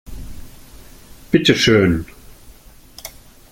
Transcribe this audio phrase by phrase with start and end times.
[1.31, 2.07] Bitte schön!